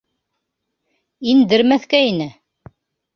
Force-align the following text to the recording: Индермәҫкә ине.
Индермәҫкә 1.33 1.99
ине. 2.07 2.27